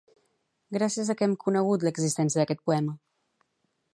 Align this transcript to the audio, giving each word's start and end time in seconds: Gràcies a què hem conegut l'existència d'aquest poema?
Gràcies 0.77 1.11
a 1.13 1.15
què 1.19 1.27
hem 1.27 1.35
conegut 1.43 1.85
l'existència 1.87 2.41
d'aquest 2.41 2.65
poema? 2.71 2.97